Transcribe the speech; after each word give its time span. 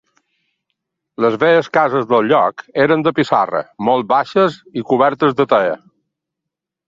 Les 1.25 1.35
velles 1.43 1.67
cases 1.77 2.07
del 2.13 2.29
lloc 2.31 2.63
eren 2.85 3.05
de 3.07 3.13
pissarra, 3.19 3.61
molt 3.89 4.09
baixes 4.15 4.57
i 4.81 4.85
cobertes 4.93 5.37
de 5.43 5.47
teia. 5.55 5.77